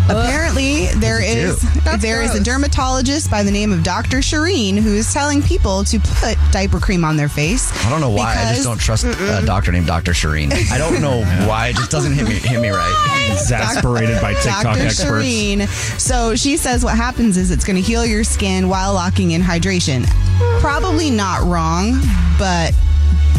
Apparently, 0.08 0.86
there 0.98 1.20
is 1.24 1.60
That's 1.84 2.02
there 2.02 2.22
is 2.22 2.36
a 2.36 2.44
dermatologist 2.44 3.32
by 3.32 3.42
the 3.42 3.50
name 3.50 3.72
of 3.72 3.82
Dr. 3.82 4.18
Shireen 4.18 4.78
who 4.78 4.94
is 4.94 5.12
telling 5.12 5.42
people 5.42 5.84
to 5.86 6.00
put 6.00 6.38
diaper 6.52 6.80
cream 6.80 7.04
on 7.04 7.18
their 7.18 7.28
face. 7.30 7.72
I 7.86 7.90
don't 7.90 8.02
know 8.02 8.12
why. 8.12 8.34
I 8.34 8.36
because- 8.36 8.50
just 8.58 8.64
don't 8.68 8.80
trust 8.80 9.06
a 9.06 9.42
doctor 9.46 9.72
named 9.72 9.88
Dr. 9.88 10.12
Shireen. 10.12 10.52
I 10.72 10.78
don't 10.78 11.02
know 11.02 11.24
why. 11.48 11.70
It 11.70 11.78
just 11.78 11.90
doesn't 11.90 12.14
hit 12.14 12.28
me 12.28 12.36
hit 12.36 12.62
me 12.62 12.70
right. 12.70 13.30
Exasperated 13.32 14.22
by 14.22 14.34
TikTok 14.34 14.64
Dr. 14.64 14.82
experts. 14.82 15.26
Shireen. 15.26 15.68
So 16.00 16.36
she 16.36 16.58
says 16.58 16.84
what 16.84 16.96
happens 16.96 17.36
is 17.38 17.50
it's 17.50 17.66
going 17.66 17.78
to 17.78 17.82
heal 17.82 18.06
your 18.06 18.24
skin 18.24 18.70
while 18.70 18.94
locking 18.94 19.32
in 19.32 19.42
hydration. 19.42 20.06
Probably 20.60 21.10
not 21.10 21.42
wrong, 21.44 22.00
but 22.38 22.74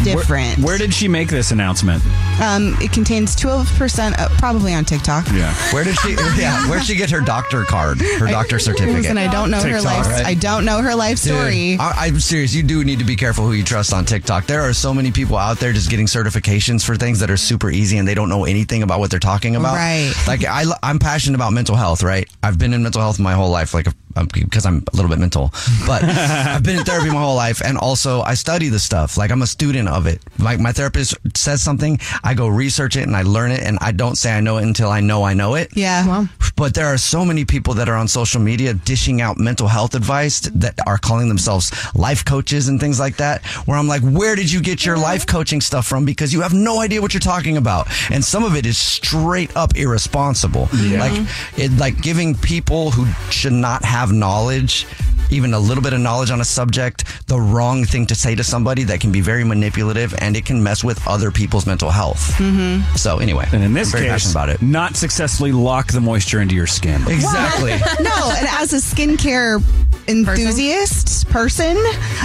different. 0.03 0.59
Where, 0.59 0.67
where 0.67 0.79
did 0.79 0.93
she 0.93 1.07
make 1.07 1.29
this 1.29 1.53
announcement? 1.53 2.03
Um, 2.43 2.75
it 2.81 2.93
contains 2.93 3.35
12%, 3.37 4.19
uh, 4.19 4.29
probably 4.39 4.75
on 4.75 4.85
TikTok. 4.85 5.27
Yeah. 5.33 5.55
Where 5.73 5.85
did 5.85 5.97
she? 5.99 6.17
Yeah, 6.37 6.69
where'd 6.69 6.85
she 6.85 6.97
get 6.97 7.11
her 7.11 7.21
doctor 7.21 7.65
card? 7.65 7.99
Her 8.01 8.27
doctor 8.27 8.59
certificate? 8.59 8.95
Listen, 9.03 9.17
I 9.17 9.31
don't 9.31 9.51
know 9.51 9.61
her 9.61 9.81
life. 9.81 10.07
right? 10.07 10.27
I 10.27 10.35
don't 10.35 10.65
know 10.65 10.83
her 10.83 10.95
life 10.95 11.23
Dude, 11.23 11.33
story. 11.35 11.77
I, 11.79 12.07
I'm 12.07 12.21
serious. 12.21 12.53
You 12.53 12.63
do 12.63 12.85
need 12.85 12.99
to 12.99 13.05
be 13.05 13.17
careful 13.17 13.47
who 13.47 13.53
you 13.53 13.65
trust 13.65 13.93
on 13.95 14.05
TikTok. 14.05 14.47
There 14.47 14.61
are 14.61 14.75
so 14.75 14.93
many 14.93 15.11
people 15.13 15.37
out 15.37 15.59
there 15.59 15.73
just 15.73 15.89
getting 15.89 16.07
certifications 16.07 16.85
for 16.85 16.95
things 16.97 17.21
that 17.21 17.31
are 17.31 17.37
super 17.39 17.71
easy 17.71 17.97
and 17.99 18.07
they 18.07 18.15
don't 18.15 18.29
know 18.29 18.45
anything 18.45 18.83
about 18.83 18.99
what 18.99 19.11
they're 19.11 19.21
talking 19.21 19.57
about. 19.57 19.77
Right. 19.77 20.13
Like 20.27 20.45
I, 20.45 20.65
I'm 20.83 20.99
passionate 20.99 21.37
about 21.37 21.53
mental 21.53 21.77
health. 21.77 22.03
Right. 22.03 22.29
I've 22.43 22.59
been 22.59 22.75
in 22.75 22.83
mental 22.83 23.01
health 23.01 23.19
my 23.19 23.33
whole 23.33 23.51
life. 23.51 23.73
Like 23.73 23.87
um, 24.17 24.29
because 24.33 24.65
I'm 24.65 24.83
a 24.93 24.97
little 24.97 25.11
bit 25.11 25.19
mental, 25.19 25.51
but 25.87 26.03
I've 26.05 26.63
been 26.63 26.79
in 26.79 26.85
therapy 26.85 27.09
my 27.09 27.21
whole 27.21 27.37
life, 27.37 27.61
and 27.63 27.77
also 27.77 28.23
I 28.23 28.33
study 28.33 28.71
the 28.71 28.79
stuff. 28.79 29.19
Like 29.19 29.31
I'm 29.31 29.43
a 29.43 29.47
student 29.47 29.89
of 29.89 30.07
it. 30.07 30.23
Like 30.39 30.59
my 30.59 30.73
therapist 30.73 31.15
says 31.37 31.63
something, 31.63 31.99
I 32.27 32.35
go 32.35 32.49
research 32.49 32.97
it 32.97 33.03
and 33.03 33.17
I 33.17 33.23
learn 33.23 33.53
it, 33.53 33.63
and 33.63 33.79
I 33.81 33.93
don't 33.93 34.17
say 34.17 34.37
I 34.37 34.41
know 34.41 34.59
it 34.59 34.65
until 34.65 34.91
I 34.91 35.01
know 35.01 35.23
I 35.25 35.35
know 35.35 35.55
it. 35.55 35.69
yeah. 35.77 36.27
But 36.57 36.73
there 36.75 36.87
are 36.87 36.97
so 36.97 37.23
many 37.23 37.45
people 37.45 37.75
that 37.75 37.87
are 37.89 37.97
on 37.97 38.09
social 38.09 38.41
media 38.41 38.73
dishing 38.73 39.21
out 39.21 39.37
mental 39.37 39.69
health 39.69 39.95
advice 39.95 40.41
that 40.55 40.75
are 40.87 40.97
calling 40.97 41.29
themselves 41.29 41.71
life 41.95 42.25
coaches 42.25 42.69
and 42.69 42.81
things 42.81 42.99
like 42.99 43.17
that. 43.19 43.45
Where 43.67 43.77
I'm 43.77 43.87
like, 43.89 44.01
where 44.01 44.35
did 44.35 44.51
you 44.51 44.63
get 44.63 44.85
your 44.87 44.97
life 44.97 45.27
coaching 45.27 45.61
stuff 45.61 45.87
from? 45.87 46.07
Because 46.07 46.33
you 46.33 46.41
have 46.41 46.55
no 46.55 46.81
idea 46.81 47.03
what 47.03 47.13
you're 47.13 47.21
talking 47.21 47.59
about. 47.59 47.89
And 48.11 48.25
some 48.25 48.43
of 48.43 48.57
it 48.57 48.65
is 48.65 48.79
straight 48.79 49.55
up 49.55 49.77
irresponsible. 49.77 50.69
Like, 50.73 51.29
it, 51.59 51.73
like 51.73 52.01
giving 52.01 52.35
people 52.35 52.91
who 52.91 53.05
should 53.31 53.53
not 53.53 53.85
have 53.85 54.11
knowledge. 54.13 54.87
Even 55.31 55.55
a 55.55 55.59
little 55.59 55.83
bit 55.83 55.93
of 55.93 56.01
knowledge 56.01 56.31
on 56.31 56.41
a 56.41 56.45
subject, 56.45 57.05
the 57.29 57.41
wrong 57.41 57.85
thing 57.85 58.07
to 58.07 58.15
say 58.15 58.35
to 58.35 58.45
somebody 58.45 58.85
that 58.85 59.01
can 59.01 59.13
be 59.13 59.21
very 59.21 59.45
manipulative 59.45 60.15
and 60.19 60.37
it 60.37 60.45
can 60.45 60.63
mess 60.63 60.85
with 60.85 61.07
other 61.07 61.31
people's 61.31 61.67
mental 61.67 61.91
health. 61.91 62.33
Mm-hmm. 62.39 62.97
So, 62.97 63.19
anyway, 63.19 63.47
And 63.53 63.63
in 63.63 63.73
this 63.73 63.89
I'm 63.89 63.99
very 63.99 64.05
case, 64.05 64.13
passionate 64.13 64.33
about 64.33 64.49
it. 64.51 64.63
not 64.63 64.97
successfully 64.97 65.53
lock 65.53 65.93
the 65.93 66.01
moisture 66.01 66.41
into 66.41 66.55
your 66.55 66.67
skin. 66.67 67.03
Exactly. 67.09 67.71
no, 68.05 68.33
and 68.37 68.47
as 68.49 68.73
a 68.73 68.77
skincare 68.77 69.63
enthusiast 70.09 71.29
person, 71.31 71.77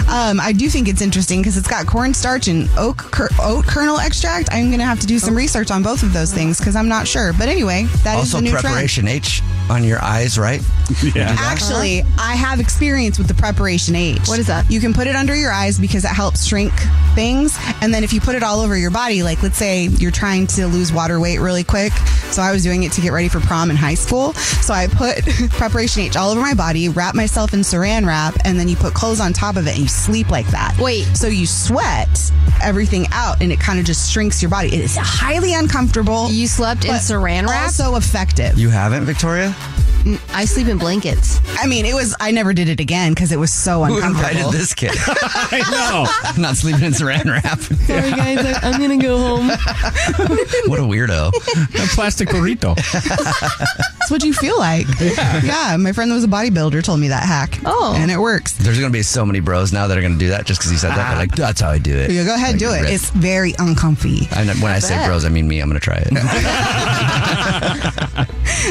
um, 0.09 0.39
I 0.39 0.53
do 0.55 0.69
think 0.69 0.87
it's 0.87 1.01
interesting 1.01 1.41
because 1.41 1.57
it's 1.57 1.67
got 1.67 1.87
cornstarch 1.87 2.47
and 2.47 2.69
oak 2.77 2.97
cur- 2.97 3.29
oat 3.41 3.65
kernel 3.65 3.99
extract. 3.99 4.49
I'm 4.51 4.67
going 4.67 4.79
to 4.79 4.85
have 4.85 4.99
to 5.01 5.07
do 5.07 5.19
some 5.19 5.35
research 5.35 5.71
on 5.71 5.83
both 5.83 6.03
of 6.03 6.13
those 6.13 6.33
things 6.33 6.59
because 6.59 6.75
I'm 6.75 6.87
not 6.87 7.07
sure. 7.07 7.33
But 7.33 7.49
anyway, 7.49 7.83
that 8.03 8.15
is 8.15 8.33
also 8.33 8.37
the 8.37 8.43
new 8.43 8.49
trend. 8.51 8.65
preparation 8.65 9.07
H 9.07 9.41
on 9.69 9.83
your 9.83 10.01
eyes, 10.01 10.37
right? 10.37 10.61
Yeah. 11.15 11.35
Actually, 11.39 12.03
I 12.19 12.35
have 12.35 12.59
experience 12.59 13.17
with 13.17 13.27
the 13.27 13.33
preparation 13.33 13.95
H. 13.95 14.27
What 14.27 14.39
is 14.39 14.47
that? 14.47 14.69
You 14.69 14.79
can 14.79 14.93
put 14.93 15.07
it 15.07 15.15
under 15.15 15.35
your 15.35 15.51
eyes 15.51 15.79
because 15.79 16.03
it 16.05 16.09
helps 16.09 16.45
shrink 16.45 16.73
things. 17.15 17.57
And 17.81 17.93
then 17.93 18.03
if 18.03 18.11
you 18.13 18.19
put 18.21 18.35
it 18.35 18.43
all 18.43 18.59
over 18.59 18.77
your 18.77 18.91
body, 18.91 19.23
like 19.23 19.41
let's 19.41 19.57
say 19.57 19.85
you're 19.85 20.11
trying 20.11 20.47
to 20.47 20.67
lose 20.67 20.91
water 20.91 21.19
weight 21.19 21.39
really 21.39 21.63
quick. 21.63 21.93
So 22.31 22.41
I 22.41 22.51
was 22.51 22.63
doing 22.63 22.83
it 22.83 22.91
to 22.93 23.01
get 23.01 23.11
ready 23.13 23.29
for 23.29 23.39
prom 23.39 23.69
in 23.71 23.77
high 23.77 23.93
school. 23.95 24.33
So 24.33 24.73
I 24.73 24.87
put 24.87 25.25
preparation 25.51 26.03
H 26.03 26.15
all 26.17 26.29
over 26.31 26.41
my 26.41 26.53
body, 26.53 26.89
wrap 26.89 27.15
myself 27.15 27.53
in 27.53 27.60
saran 27.61 28.05
wrap, 28.05 28.35
and 28.45 28.59
then 28.59 28.67
you 28.67 28.75
put 28.75 28.93
clothes 28.93 29.19
on 29.19 29.33
top 29.33 29.55
of 29.55 29.67
it 29.67 29.71
and 29.71 29.79
you 29.79 29.87
sleep 29.87 30.29
like 30.29 30.47
that. 30.47 30.77
Wait. 30.79 31.05
So 31.15 31.27
you 31.27 31.45
sweat 31.45 32.31
everything 32.61 33.07
out 33.11 33.41
and 33.41 33.51
it 33.51 33.59
kind 33.59 33.79
of 33.79 33.85
just 33.85 34.11
shrinks 34.11 34.41
your 34.41 34.51
body. 34.51 34.67
It 34.67 34.81
is 34.81 34.95
highly 34.95 35.53
uncomfortable. 35.53 36.29
You 36.29 36.47
slept 36.47 36.85
in 36.85 36.91
saran 36.91 37.47
wrap? 37.47 37.63
Also 37.63 37.95
effective. 37.95 38.57
You 38.57 38.69
haven't, 38.69 39.05
Victoria? 39.05 39.55
I 40.33 40.45
sleep 40.45 40.67
in 40.67 40.77
blankets. 40.77 41.39
I 41.59 41.67
mean, 41.67 41.85
it 41.85 41.93
was. 41.93 42.15
I 42.19 42.31
never 42.31 42.53
did 42.53 42.69
it 42.69 42.79
again 42.79 43.13
because 43.13 43.31
it 43.31 43.37
was 43.39 43.53
so 43.53 43.83
Who 43.83 43.95
uncomfortable. 43.97 44.29
invited 44.29 44.51
this 44.59 44.73
kid? 44.73 44.91
I 44.97 45.61
know. 45.71 46.05
I'm 46.29 46.41
not 46.41 46.57
sleeping 46.57 46.83
in 46.83 46.91
saran 46.93 47.25
wrap. 47.25 47.59
Sorry, 47.59 48.11
guys. 48.11 48.39
I, 48.45 48.59
I'm 48.67 48.79
going 48.81 48.99
to 48.99 49.05
go 49.05 49.17
home. 49.17 49.47
What 50.71 50.79
a 50.79 50.83
weirdo. 50.83 51.29
A 51.33 51.87
plastic 51.95 52.29
burrito. 52.29 52.75
That's 52.75 54.09
what 54.11 54.23
you 54.23 54.33
feel 54.33 54.57
like. 54.57 54.85
Yeah. 54.99 55.75
my 55.77 55.91
friend 55.91 56.09
that 56.11 56.15
was 56.15 56.23
a 56.23 56.27
bodybuilder 56.27 56.83
told 56.83 56.99
me 56.99 57.07
that 57.09 57.23
hack. 57.23 57.59
Oh. 57.65 57.93
and 57.97 58.09
it 58.11 58.17
works. 58.17 58.53
There's 58.53 58.79
going 58.79 58.91
to 58.91 58.97
be 58.97 59.01
so 59.03 59.25
many 59.25 59.39
bros 59.41 59.73
now 59.73 59.87
that 59.87 59.97
are 59.97 60.01
going 60.01 60.13
to 60.13 60.19
do 60.19 60.29
that 60.29 60.45
just 60.45 60.59
because 60.61 60.71
he 60.71 60.77
said 60.77 60.91
that. 60.91 61.09
They're 61.09 61.17
like, 61.19 61.35
that's 61.35 61.59
how 61.61 61.69
I 61.69 61.77
do 61.79 61.95
it. 61.95 62.11
You 62.11 62.23
go 62.23 62.33
ahead, 62.35 62.51
Like, 62.53 62.59
do 62.59 62.71
it. 62.71 62.81
rip. 62.83 62.91
It's 62.91 63.09
very 63.11 63.53
uncomfy. 63.59 64.27
I 64.31 64.43
know, 64.45 64.53
when 64.55 64.71
I, 64.71 64.79
say 64.79 64.95
bet. 64.95 65.07
bros, 65.07 65.25
I 65.25 65.29
mean 65.29 65.47
me. 65.47 65.59
I'm 65.59 65.67
going 65.69 65.79
to 65.79 65.83
try 65.83 65.97
it. 66.05 66.11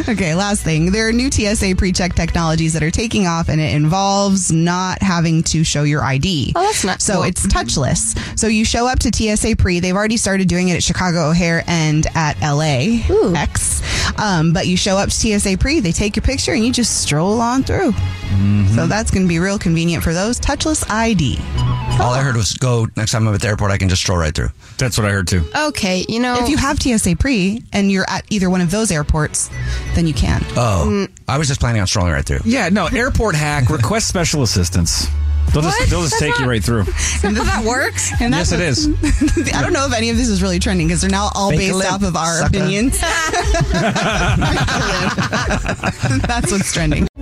Okay, 0.08 0.34
last 0.34 0.62
thing. 0.62 0.92
There 0.92 1.08
are 1.08 1.12
new 1.12 1.19
TSA 1.28 1.74
pre-check 1.76 2.14
technologies 2.14 2.72
that 2.74 2.82
are 2.84 2.90
taking 2.90 3.26
off, 3.26 3.48
and 3.48 3.60
it 3.60 3.74
involves 3.74 4.52
not 4.52 5.02
having 5.02 5.42
to 5.44 5.64
show 5.64 5.82
your 5.82 6.04
ID. 6.04 6.52
Oh, 6.54 6.62
that's 6.62 6.84
not- 6.84 7.02
So 7.02 7.14
well- 7.20 7.28
it's 7.28 7.44
touchless. 7.48 8.16
So 8.38 8.46
you 8.46 8.64
show 8.64 8.86
up 8.86 9.00
to 9.00 9.10
TSA 9.12 9.56
pre. 9.56 9.80
They've 9.80 9.94
already 9.96 10.16
started 10.16 10.46
doing 10.48 10.68
it 10.68 10.76
at 10.76 10.82
Chicago 10.84 11.30
O'Hare 11.30 11.64
and 11.66 12.06
at 12.14 12.36
LA 12.40 13.02
Ooh. 13.10 13.34
X. 13.34 13.82
Um, 14.16 14.52
but 14.52 14.66
you 14.68 14.76
show 14.76 14.96
up 14.96 15.08
to 15.10 15.14
TSA 15.14 15.56
pre. 15.58 15.80
They 15.80 15.92
take 15.92 16.14
your 16.14 16.22
picture, 16.22 16.52
and 16.52 16.64
you 16.64 16.72
just 16.72 17.00
stroll 17.00 17.40
on 17.40 17.64
through. 17.64 17.92
So 18.74 18.86
that's 18.86 19.10
going 19.10 19.24
to 19.24 19.28
be 19.28 19.38
real 19.40 19.58
convenient 19.58 20.04
for 20.04 20.14
those 20.14 20.38
touchless 20.38 20.88
ID. 20.88 21.38
All 22.00 22.14
I 22.14 22.22
heard 22.22 22.36
was 22.36 22.52
go 22.54 22.86
next 22.96 23.12
time 23.12 23.28
I'm 23.28 23.34
at 23.34 23.40
the 23.42 23.48
airport, 23.48 23.70
I 23.70 23.76
can 23.78 23.88
just 23.88 24.02
stroll 24.02 24.18
right 24.18 24.34
through. 24.34 24.48
That's 24.78 24.96
what 24.96 25.06
I 25.06 25.10
heard 25.10 25.28
too. 25.28 25.44
Okay, 25.54 26.04
you 26.08 26.18
know. 26.20 26.36
If 26.42 26.48
you 26.48 26.56
have 26.56 26.78
TSA 26.80 27.16
pre 27.16 27.62
and 27.72 27.90
you're 27.92 28.06
at 28.08 28.24
either 28.30 28.48
one 28.48 28.60
of 28.62 28.70
those 28.70 28.90
airports, 28.90 29.50
then 29.94 30.06
you 30.06 30.14
can. 30.14 30.42
Oh, 30.56 31.06
I 31.28 31.36
was 31.38 31.48
just 31.48 31.60
planning 31.60 31.80
on 31.80 31.86
strolling 31.86 32.12
right 32.12 32.24
through. 32.24 32.40
Yeah, 32.44 32.68
no, 32.70 32.86
airport 32.86 33.34
hack, 33.34 33.68
request 33.68 34.08
special 34.08 34.42
assistance. 34.42 35.06
They'll 35.52 35.62
What? 35.64 35.76
just, 35.78 35.90
they'll 35.90 36.00
just 36.02 36.12
That's 36.12 36.22
take 36.22 36.34
you 36.38 36.44
not- 36.46 36.50
right 36.50 36.64
through. 36.64 36.84
how 36.84 37.44
that 37.44 37.64
works? 37.66 38.12
And 38.20 38.32
Yes, 38.32 38.52
it 38.52 38.60
is. 38.60 38.86
I 39.54 39.62
don't 39.62 39.72
know 39.72 39.84
if 39.86 39.92
any 39.92 40.08
of 40.10 40.16
this 40.16 40.28
is 40.28 40.42
really 40.42 40.60
trending 40.60 40.86
because 40.86 41.00
they're 41.00 41.10
now 41.10 41.30
all 41.34 41.50
Fake 41.50 41.58
based 41.58 41.74
lip, 41.74 41.92
off 41.92 42.02
of 42.04 42.14
our 42.16 42.38
sucker. 42.38 42.56
opinions. 42.56 43.00
That's 46.26 46.52
what's 46.52 46.72
trending. 46.72 47.08